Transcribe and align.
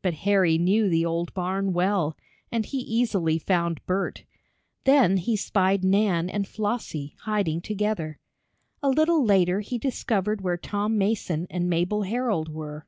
But 0.00 0.14
Harry 0.24 0.56
knew 0.56 0.88
the 0.88 1.04
old 1.04 1.34
barn 1.34 1.74
well, 1.74 2.16
and 2.50 2.64
he 2.64 2.78
easily 2.78 3.38
found 3.38 3.84
Bert. 3.84 4.24
Then 4.84 5.18
he 5.18 5.36
spied 5.36 5.84
Nan 5.84 6.30
and 6.30 6.48
Flossie, 6.48 7.14
hiding 7.24 7.60
together. 7.60 8.18
A 8.82 8.88
little 8.88 9.22
later 9.22 9.60
he 9.60 9.76
discovered 9.76 10.40
where 10.40 10.56
Tom 10.56 10.96
Mason 10.96 11.46
and 11.50 11.68
Mabel 11.68 12.04
Herold 12.04 12.48
were. 12.48 12.86